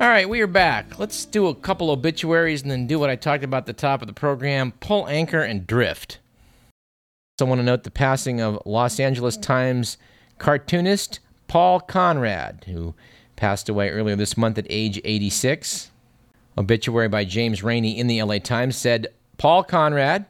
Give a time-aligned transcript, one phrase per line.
[0.00, 0.98] All right, we are back.
[0.98, 4.00] Let's do a couple obituaries and then do what I talked about at the top
[4.00, 6.20] of the program pull anchor and drift.
[7.38, 9.98] So I want to note the passing of Los Angeles Times
[10.38, 12.94] cartoonist Paul Conrad, who
[13.36, 15.90] passed away earlier this month at age 86.
[16.56, 20.24] Obituary by James Rainey in the LA Times said Paul Conrad,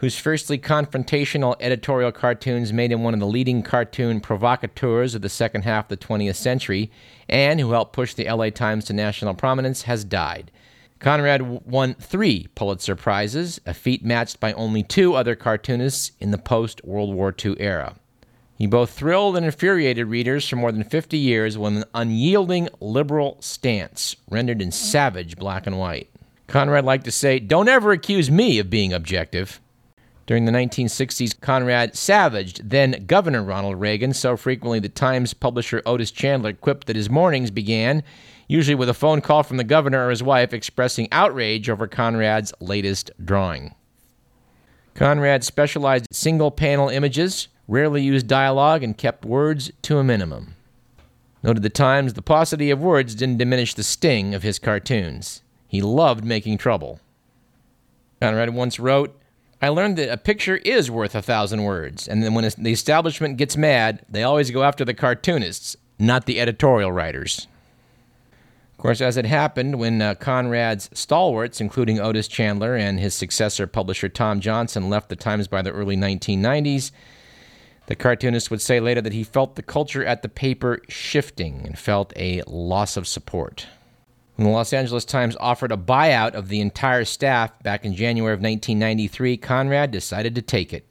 [0.00, 5.28] whose fiercely confrontational editorial cartoons made him one of the leading cartoon provocateurs of the
[5.28, 6.90] second half of the 20th century,
[7.28, 10.50] and who helped push the LA Times to national prominence, has died.
[11.00, 16.38] Conrad won three Pulitzer Prizes, a feat matched by only two other cartoonists in the
[16.38, 17.96] post World War II era.
[18.56, 23.36] He both thrilled and infuriated readers for more than 50 years with an unyielding liberal
[23.40, 26.08] stance, rendered in savage black and white.
[26.46, 29.60] Conrad liked to say, Don't ever accuse me of being objective.
[30.26, 36.10] During the 1960s, Conrad savaged then Governor Ronald Reagan so frequently that Times publisher Otis
[36.10, 38.02] Chandler quipped that his mornings began
[38.50, 42.52] usually with a phone call from the governor or his wife expressing outrage over Conrad's
[42.58, 43.74] latest drawing.
[44.94, 50.56] Conrad specialized in single panel images, rarely used dialogue, and kept words to a minimum.
[51.44, 55.42] Noted the Times, the paucity of words didn't diminish the sting of his cartoons.
[55.68, 56.98] He loved making trouble.
[58.20, 59.16] Conrad once wrote,
[59.62, 63.36] I learned that a picture is worth a thousand words, and then when the establishment
[63.36, 67.46] gets mad, they always go after the cartoonists, not the editorial writers.
[68.72, 73.66] Of course, as it happened when uh, Conrad's stalwarts, including Otis Chandler and his successor
[73.66, 76.90] publisher Tom Johnson, left the Times by the early 1990s,
[77.84, 81.78] the cartoonist would say later that he felt the culture at the paper shifting and
[81.78, 83.66] felt a loss of support.
[84.40, 88.32] When the Los Angeles Times offered a buyout of the entire staff back in January
[88.32, 90.90] of 1993, Conrad decided to take it.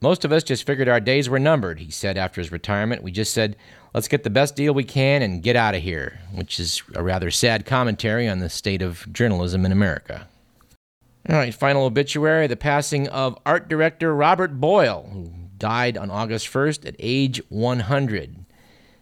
[0.00, 3.02] Most of us just figured our days were numbered, he said after his retirement.
[3.02, 3.56] We just said,
[3.92, 7.02] let's get the best deal we can and get out of here, which is a
[7.02, 10.26] rather sad commentary on the state of journalism in America.
[11.28, 16.50] All right, final obituary the passing of art director Robert Boyle, who died on August
[16.50, 18.46] 1st at age 100.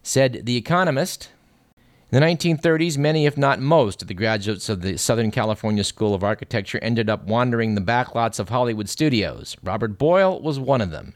[0.03, 1.28] Said The Economist,
[2.10, 6.14] in the 1930s, many, if not most, of the graduates of the Southern California School
[6.14, 9.56] of Architecture ended up wandering the backlots of Hollywood studios.
[9.62, 11.14] Robert Boyle was one of them.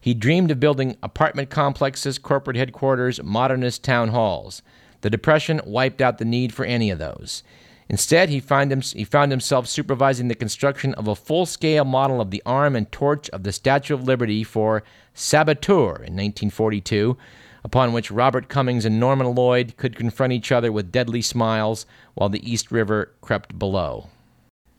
[0.00, 4.62] He dreamed of building apartment complexes, corporate headquarters, modernist town halls.
[5.00, 7.42] The Depression wiped out the need for any of those.
[7.88, 12.30] Instead, he him, he found himself supervising the construction of a full scale model of
[12.30, 14.84] the arm and torch of the Statue of Liberty for
[15.14, 17.16] Saboteur in 1942
[17.64, 22.28] upon which Robert Cummings and Norman Lloyd could confront each other with deadly smiles while
[22.28, 24.08] the East River crept below.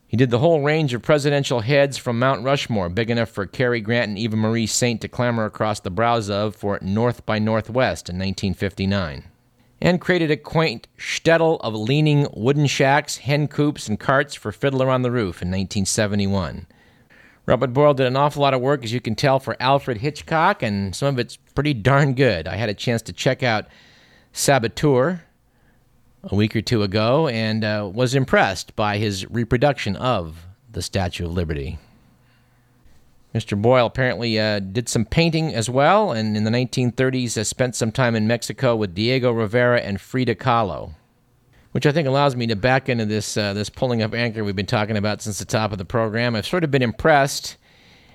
[0.10, 3.80] He did the whole range of presidential heads from Mount Rushmore, big enough for Cary
[3.80, 8.10] Grant and Eva Marie Saint to clamber across the brows of for North by Northwest
[8.10, 9.26] in 1959,
[9.80, 14.90] and created a quaint shtetl of leaning wooden shacks, hen coops, and carts for Fiddler
[14.90, 16.66] on the Roof in 1971.
[17.50, 20.62] Robert Boyle did an awful lot of work, as you can tell, for Alfred Hitchcock,
[20.62, 22.48] and some of it's pretty darn good.
[22.48, 23.66] I had a chance to check out
[24.32, 25.24] Saboteur
[26.22, 31.26] a week or two ago and uh, was impressed by his reproduction of the Statue
[31.26, 31.80] of Liberty.
[33.34, 33.60] Mr.
[33.60, 37.92] Boyle apparently uh, did some painting as well, and in the 1930s uh, spent some
[37.92, 40.94] time in Mexico with Diego Rivera and Frida Kahlo
[41.72, 44.56] which I think allows me to back into this uh, this pulling up anchor we've
[44.56, 46.36] been talking about since the top of the program.
[46.36, 47.58] I've sort of been impressed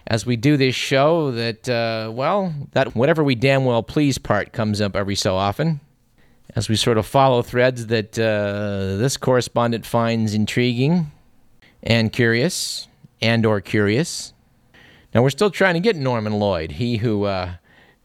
[0.07, 4.53] as we do this show that uh, well that whatever we damn well please part
[4.53, 5.81] comes up every so often
[6.57, 11.11] as we sort of follow threads that uh, this correspondent finds intriguing
[11.83, 12.89] and curious
[13.21, 14.33] and or curious.
[15.15, 17.55] Now we're still trying to get Norman Lloyd, he who uh,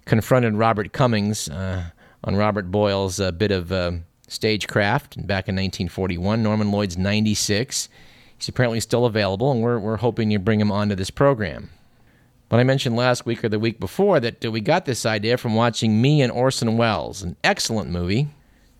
[0.05, 1.85] confronted Robert Cummings uh,
[2.23, 3.71] on Robert Boyle's uh, bit of
[4.29, 6.41] Stagecraft and back in 1941.
[6.41, 7.89] Norman Lloyd's 96.
[8.37, 11.69] He's apparently still available, and we're, we're hoping to bring him onto this program.
[12.47, 15.53] But I mentioned last week or the week before that we got this idea from
[15.53, 18.29] watching Me and Orson Welles, an excellent movie,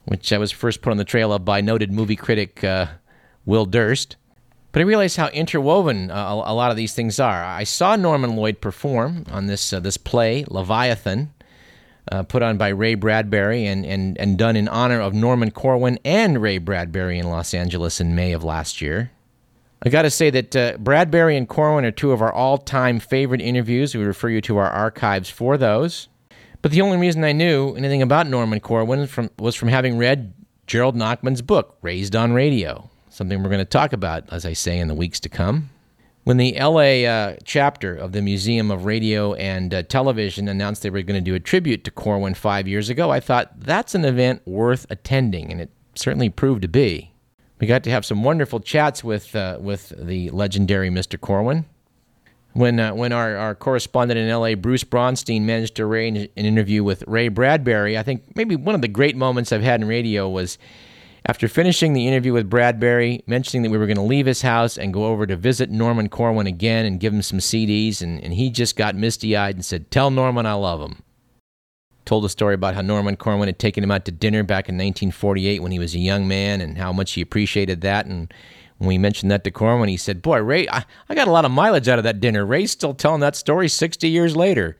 [0.06, 2.88] which I was first put on the trail of by noted movie critic uh,
[3.46, 4.16] Will Durst.
[4.72, 7.44] But I realized how interwoven uh, a, a, lot of these things are.
[7.44, 11.34] I saw Norman Lloyd perform on this uh, this play, Leviathan,
[12.12, 16.00] uh, put on by Ray Bradbury and, and, and done in honor of Norman Corwin
[16.04, 19.12] and Ray Bradbury in Los Angeles in May of last year.
[19.82, 23.00] I got to say that uh, Bradbury and Corwin are two of our all time
[23.00, 23.96] favorite interviews.
[23.96, 26.10] We refer you to our archives for those.
[26.62, 30.34] But the only reason I knew anything about Norman Corwin from, was from having read
[30.68, 34.78] Gerald Nachman's book, Raised on Radio, something we're going to talk about, as I say,
[34.78, 35.70] in the weeks to come.
[36.30, 40.92] When the LA uh, chapter of the Museum of Radio and uh, Television announced they
[40.92, 44.06] were going to do a tribute to Corwin five years ago, I thought that's an
[44.06, 45.52] event worth attending.
[45.52, 47.14] And it certainly proved to be.
[47.60, 51.20] We got to have some wonderful chats with uh, with the legendary Mr.
[51.20, 51.66] Corwin.
[52.54, 56.84] When uh, when our, our correspondent in LA, Bruce Bronstein, managed to arrange an interview
[56.84, 60.30] with Ray Bradbury, I think maybe one of the great moments I've had in radio
[60.30, 60.60] was
[61.30, 64.80] after finishing the interview with Bradbury, mentioning that we were going to leave his house
[64.80, 68.34] and go over to visit Norman Corwin again and give him some CDs, and, and
[68.34, 71.04] he just got misty eyed and said, Tell Norman I love him
[72.06, 74.74] told a story about how Norman Corwin had taken him out to dinner back in
[74.74, 78.08] 1948 when he was a young man and how much he appreciated that.
[78.08, 78.34] And
[78.80, 81.46] when we mentioned that to Corwin, he said, Boy, Ray, I, I got a lot
[81.46, 82.44] of mileage out of that dinner.
[82.44, 84.78] Ray's still telling that story 60 years later.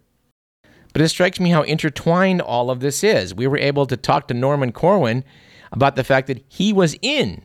[0.94, 3.36] But it strikes me how intertwined all of this is.
[3.36, 5.24] We were able to talk to Norman Corwin
[5.72, 7.44] about the fact that he was in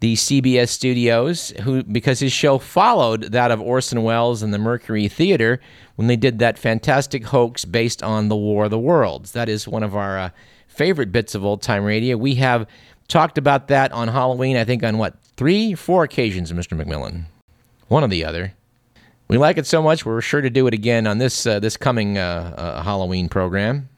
[0.00, 5.08] the CBS studios, who because his show followed that of Orson Welles and the Mercury
[5.08, 5.58] Theater
[5.94, 9.32] when they did that fantastic hoax based on the War of the Worlds.
[9.32, 10.30] That is one of our uh,
[10.66, 12.16] favorite bits of old time radio.
[12.16, 12.66] We have
[13.08, 16.80] talked about that on Halloween, I think, on what three, four occasions, Mr.
[16.80, 17.24] McMillan,
[17.88, 18.52] one or the other.
[19.28, 21.76] We like it so much, we're sure to do it again on this uh, this
[21.76, 23.88] coming uh, uh Halloween program.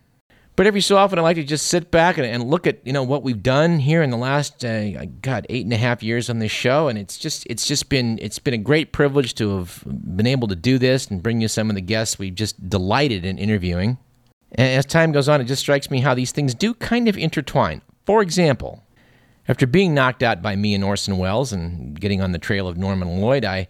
[0.58, 2.92] But every so often, I like to just sit back and, and look at you
[2.92, 6.28] know what we've done here in the last uh, God eight and a half years
[6.28, 9.58] on this show, and it's just it's just been it's been a great privilege to
[9.58, 12.68] have been able to do this and bring you some of the guests we've just
[12.68, 13.98] delighted in interviewing.
[14.50, 17.16] And as time goes on, it just strikes me how these things do kind of
[17.16, 17.80] intertwine.
[18.04, 18.82] For example,
[19.46, 22.76] after being knocked out by me and Orson Welles and getting on the trail of
[22.76, 23.68] Norman Lloyd, I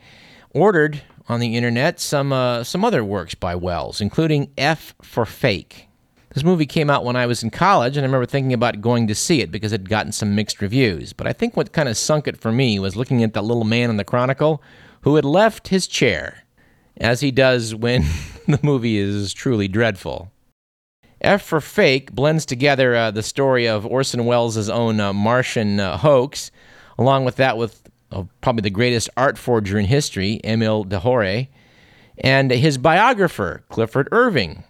[0.53, 5.88] ordered on the internet some uh, some other works by Welles, including F for Fake.
[6.35, 9.07] This movie came out when I was in college, and I remember thinking about going
[9.07, 11.13] to see it because it had gotten some mixed reviews.
[11.13, 13.65] But I think what kind of sunk it for me was looking at that little
[13.65, 14.63] man in the Chronicle
[15.03, 16.45] who had left his chair,
[16.99, 18.03] as he does when
[18.47, 20.31] the movie is truly dreadful.
[21.21, 25.97] F for Fake blends together uh, the story of Orson Welles' own uh, Martian uh,
[25.97, 26.51] hoax,
[26.99, 31.49] along with that with uh, probably the greatest art forger in history, Elmyr de
[32.19, 34.65] and his biographer, Clifford Irving,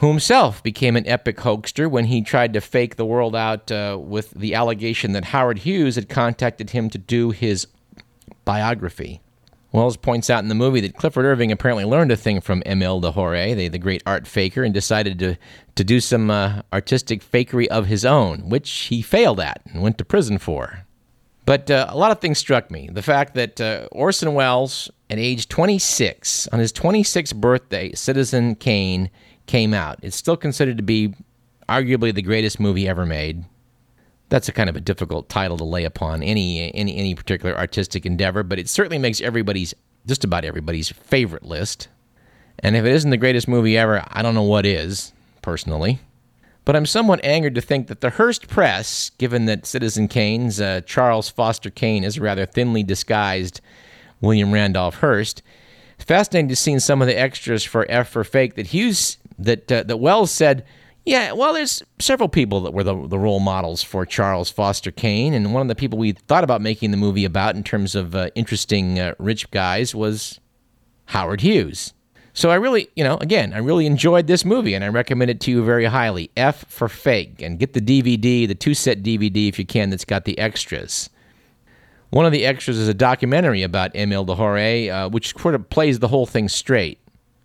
[0.00, 3.98] who himself became an epic hoaxer when he tried to fake the world out uh,
[4.00, 7.66] with the allegation that Howard Hughes had contacted him to do his
[8.46, 9.20] biography.
[9.72, 13.02] Welles points out in the movie that Clifford Irving apparently learned a thing from Elmyr
[13.02, 15.36] de Hory, the, the great art faker, and decided to,
[15.76, 19.98] to do some uh, artistic fakery of his own, which he failed at and went
[19.98, 20.86] to prison for.
[21.44, 22.88] But uh, a lot of things struck me.
[22.90, 29.10] The fact that uh, Orson Welles, at age 26, on his 26th birthday, Citizen Kane,
[29.50, 29.98] came out.
[30.00, 31.12] It's still considered to be
[31.68, 33.44] arguably the greatest movie ever made.
[34.28, 38.06] That's a kind of a difficult title to lay upon any any any particular artistic
[38.06, 39.74] endeavor, but it certainly makes everybody's
[40.06, 41.88] just about everybody's favorite list.
[42.60, 45.12] And if it isn't the greatest movie ever, I don't know what is,
[45.42, 45.98] personally.
[46.64, 50.82] But I'm somewhat angered to think that the Hearst Press, given that Citizen Kane's uh,
[50.82, 53.60] Charles Foster Kane is a rather thinly disguised
[54.20, 55.42] William Randolph Hearst,
[55.98, 59.82] fascinating to see some of the extras for F for Fake that Hughes that uh,
[59.84, 60.64] that Welles said,
[61.04, 65.32] yeah, well, there's several people that were the, the role models for Charles Foster Kane,
[65.32, 68.14] and one of the people we thought about making the movie about in terms of
[68.14, 70.40] uh, interesting uh, rich guys was
[71.06, 71.94] Howard Hughes.
[72.32, 75.40] So I really, you know, again, I really enjoyed this movie, and I recommend it
[75.40, 76.30] to you very highly.
[76.36, 80.04] F for Fake, and get the DVD, the two set DVD if you can, that's
[80.04, 81.10] got the extras.
[82.10, 85.70] One of the extras is a documentary about Elmyr de Hory, uh, which sort of
[85.70, 86.99] plays the whole thing straight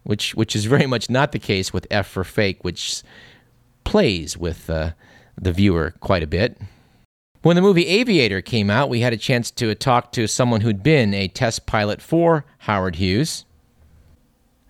[0.06, 3.04] which which is very much not the case with F for Fake, which
[3.84, 4.92] plays with uh,
[5.40, 6.58] the viewer quite a bit.
[7.42, 10.82] When the movie Aviator came out, we had a chance to talk to someone who'd
[10.82, 13.46] been a test pilot for Howard Hughes.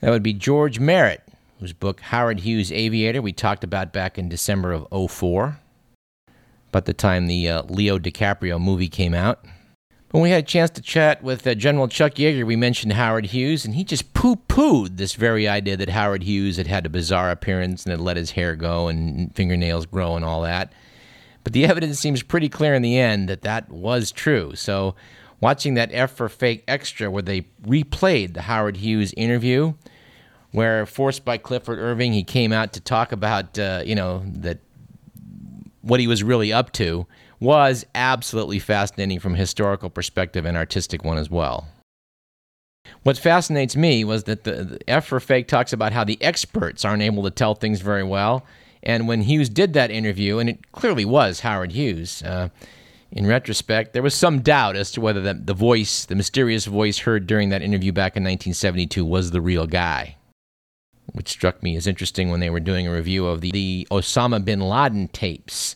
[0.01, 1.22] That would be George Marrett,
[1.60, 5.58] whose book Howard Hughes Aviator we talked about back in December of 04,
[6.70, 9.46] about the time the uh, Leo DiCaprio movie came out.
[10.16, 13.26] When we had a chance to chat with uh, General Chuck Yeager, we mentioned Howard
[13.26, 16.90] Hughes, and he just poo pooed this very idea that Howard Hughes had had a
[16.90, 20.72] bizarre appearance and had let his hair go and fingernails grow and all that.
[21.44, 24.56] But the evidence seems pretty clear in the end that that was true.
[24.56, 24.96] So,
[25.42, 29.74] watching that F for Fake extra where they replayed the Howard Hughes interview,
[30.52, 34.60] where forced by Clifford Irving, he came out to talk about, uh, you know, that
[35.82, 37.06] what he was really up to
[37.39, 41.68] was absolutely fascinating from a historical perspective and artistic one as well.
[43.04, 46.86] What fascinates me was that the, the F for Fake talks about how the experts
[46.86, 48.46] aren't able to tell things very well.
[48.84, 52.50] And when Hughes did that interview, and it clearly was Howard Hughes, uh,
[53.12, 57.00] in retrospect, there was some doubt as to whether the, the voice, the mysterious voice
[57.00, 60.18] heard during that interview back in 1972, was the real guy.
[61.13, 64.44] Which struck me as interesting when they were doing a review of the, the Osama
[64.44, 65.75] bin Laden tapes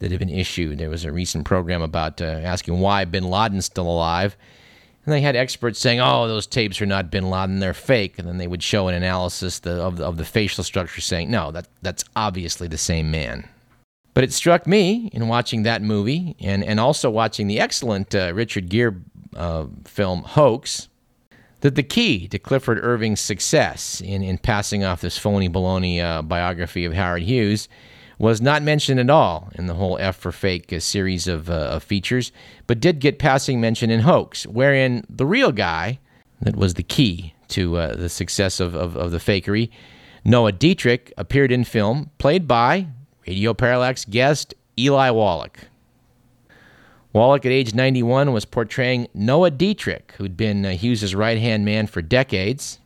[0.00, 0.78] that have been issued.
[0.78, 4.36] There was a recent program about uh, asking why bin Laden's still alive.
[5.06, 8.18] And they had experts saying, oh, those tapes are not bin Laden, they're fake.
[8.18, 11.30] And then they would show an analysis the, of, the, of the facial structure saying,
[11.30, 13.48] no, that, that's obviously the same man.
[14.12, 18.32] But it struck me in watching that movie and, and also watching the excellent uh,
[18.34, 18.96] Richard Gere
[19.36, 20.88] uh, film Hoax
[21.60, 26.22] that the key to Clifford Irving's success in, in passing off this phony baloney uh,
[26.22, 27.68] biography of Howard Hughes
[28.20, 31.54] was not mentioned at all in the whole F for Fake uh, series of, uh,
[31.54, 32.32] of features,
[32.66, 35.98] but did get passing mention in Hoax, wherein the real guy
[36.42, 39.70] that was the key to uh, the success of, of, of the fakery,
[40.22, 42.88] Noah Dietrich, appeared in film, played by
[43.26, 45.58] Radio Parallax guest Eli Wallach.
[47.14, 51.86] Wallach, at age 91, was portraying Noah Dietrich, who'd been uh, Hughes's right hand man
[51.86, 52.80] for decades.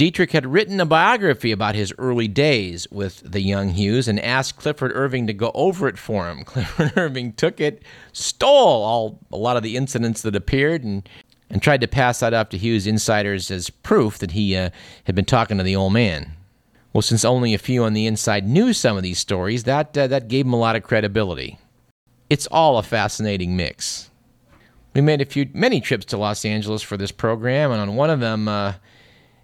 [0.00, 4.56] Dietrich had written a biography about his early days with the young Hughes and asked
[4.56, 6.42] Clifford Irving to go over it for him.
[6.44, 11.06] Clifford Irving took it, stole all a lot of the incidents that appeared, and
[11.50, 14.70] and tried to pass that off to Hughes insiders as proof that he uh,
[15.04, 16.32] had been talking to the old man.
[16.94, 20.06] Well, since only a few on the inside knew some of these stories, that uh,
[20.06, 21.58] that gave him a lot of credibility
[22.30, 24.08] it's all a fascinating mix.
[24.94, 28.08] We made a few, many trips to Los Angeles for this program, and on one
[28.08, 28.74] of them, uh,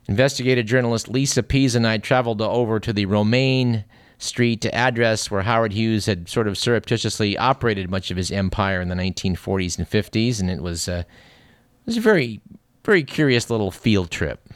[0.08, 3.84] investigative journalist Lisa Pease and I traveled over to the Romaine
[4.18, 8.88] Street address where Howard Hughes had sort of surreptitiously operated much of his empire in
[8.88, 12.40] the 1940s and 50s, and it was, uh, it was a very,
[12.84, 14.48] very curious little field trip.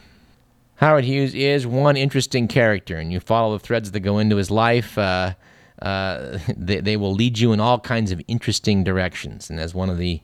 [0.76, 4.50] Howard Hughes is one interesting character, and you follow the threads that go into his
[4.50, 4.96] life.
[4.96, 5.34] Uh,
[5.82, 9.50] uh, they, they will lead you in all kinds of interesting directions.
[9.50, 10.22] And as one of the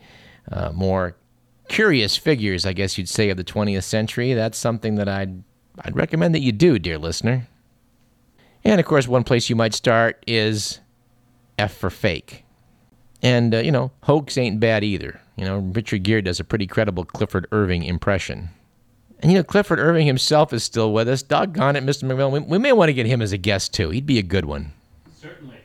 [0.51, 1.17] uh, more
[1.69, 5.43] curious figures, I guess you'd say, of the 20th century, that's something that I'd,
[5.81, 7.49] I'd recommend that you do, dear listener.
[8.65, 10.81] And of course, one place you might start is
[11.59, 12.45] F for fake.
[13.23, 15.21] And, uh, you know, hoax ain't bad either.
[15.37, 18.51] You know, Richard Gere does a pretty credible Clifford Irving impression.
[19.21, 21.23] And, you know, Clifford Irving himself is still with us.
[21.23, 22.05] Doggone it, Mr.
[22.05, 22.33] McMillan.
[22.33, 23.91] We, we may want to get him as a guest, too.
[23.91, 24.73] He'd be a good one.
[25.21, 25.56] Certainly.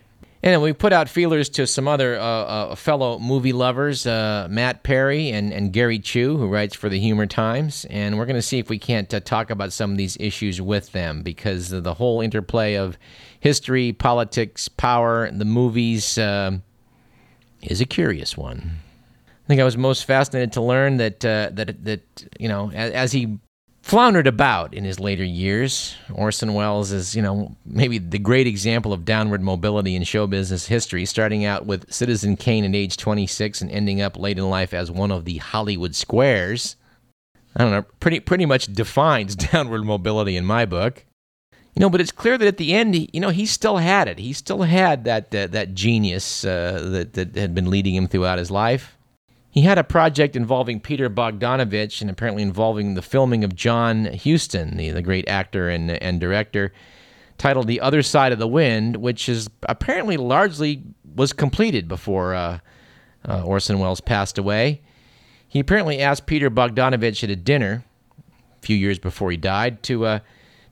[0.44, 4.82] And we put out feelers to some other uh, uh, fellow movie lovers, uh, Matt
[4.82, 7.86] Perry and, and Gary Chu, who writes for the Humor Times.
[7.92, 10.60] And we're going to see if we can't uh, talk about some of these issues
[10.60, 12.98] with them because the whole interplay of
[13.40, 16.58] history, politics, power, the movies uh,
[17.62, 18.80] is a curious one.
[19.46, 22.02] I think I was most fascinated to learn that uh, that that
[22.40, 23.38] you know as, as he
[23.82, 25.96] floundered about in his later years.
[26.14, 30.68] Orson Welles is, you know, maybe the great example of downward mobility in show business
[30.68, 34.74] history, starting out with Citizen Kane at age 26 and ending up late in life
[34.74, 36.76] as one of the Hollywood squares.
[37.56, 41.06] I don't know, pretty pretty much defines downward mobility in my book.
[41.76, 44.20] You know, but it's clear that at the end, you know, he still had it.
[44.20, 48.40] He still had that uh, that genius uh, that that had been leading him throughout
[48.40, 48.98] his life.
[49.52, 54.78] He had a project involving Peter Bogdanovich and apparently involving the filming of John Huston,
[54.78, 56.72] the, the great actor and, and director,
[57.38, 60.84] titled The Other Side of the Wind, which is apparently largely
[61.16, 62.60] was completed before uh,
[63.28, 64.82] uh, Orson Welles passed away.
[65.50, 67.84] He apparently asked Peter Bogdanovich at a dinner
[68.58, 70.20] a few years before he died to uh,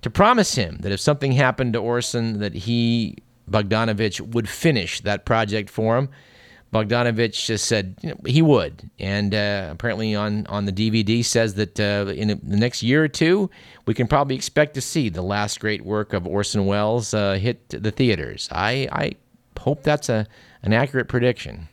[0.01, 3.17] to promise him that if something happened to Orson, that he
[3.51, 6.07] Bogdanovich would finish that project for him
[6.73, 11.55] Bogdanovich just said you know, he would, and uh, apparently on, on the DVD says
[11.55, 13.49] that uh, in the next year or two
[13.87, 17.69] we can probably expect to see the last great work of Orson Welles uh, hit
[17.69, 18.47] the theaters.
[18.51, 19.11] I, I
[19.59, 20.27] hope that's a
[20.61, 21.69] an accurate prediction.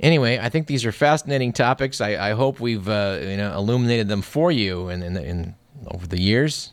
[0.00, 2.00] Anyway, I think these are fascinating topics.
[2.00, 5.54] I, I hope we've uh, you know illuminated them for you in, in, in
[5.86, 6.72] over the years,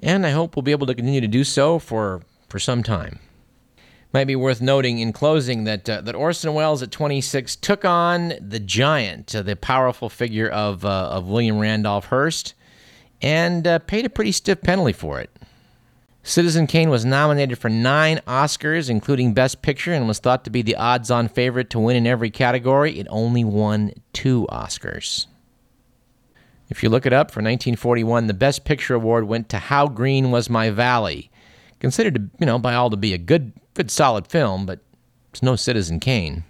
[0.00, 3.18] and I hope we'll be able to continue to do so for for some time.
[4.12, 8.34] Might be worth noting in closing that uh, that Orson Welles at 26 took on
[8.40, 12.52] the giant, uh, the powerful figure of uh, of William Randolph Hearst,
[13.22, 15.30] and uh, paid a pretty stiff penalty for it.
[16.24, 20.62] Citizen Kane was nominated for nine Oscars, including Best Picture, and was thought to be
[20.62, 22.98] the odds-on favorite to win in every category.
[23.00, 25.26] It only won two Oscars.
[26.68, 30.30] If you look it up, for 1941, the Best Picture award went to How Green
[30.30, 31.30] Was My Valley,
[31.80, 34.80] considered, you know, by all to be a good good solid film, but
[35.30, 36.44] it's no Citizen Kane.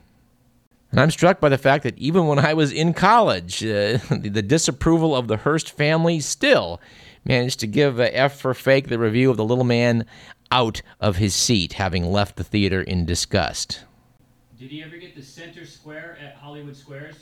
[0.91, 4.31] And I'm struck by the fact that even when I was in college, uh, the,
[4.33, 6.81] the, disapproval of the Hearst family still
[7.25, 10.05] managed to give uh, F for Fake the review of The Little Man
[10.51, 13.85] out of his seat, having left the theater in disgust.
[14.59, 17.17] Did he ever get the center square at Hollywood Squares?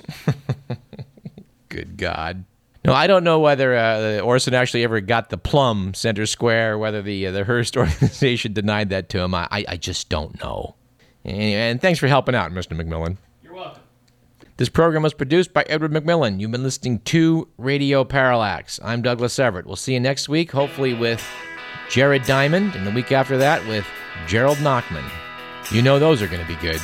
[1.68, 2.44] Good God.
[2.84, 7.02] No, I don't know whether uh, Orson actually ever got the plum center square, whether
[7.02, 9.34] the uh, the Hearst organization denied that to him.
[9.34, 10.76] I, I just don't know.
[11.24, 12.80] And thanks for helping out, Mr.
[12.80, 13.18] McMillan.
[13.42, 13.82] You're welcome.
[14.56, 16.40] This program was produced by Edward McMillan.
[16.40, 18.80] You've been listening to Radio Parallax.
[18.82, 19.66] I'm Douglas Everett.
[19.66, 21.22] We'll see you next week, hopefully with
[21.90, 23.86] Jared Diamond, and the week after that with
[24.26, 25.04] Gerald Nachman.
[25.70, 26.80] You know those are going to be good.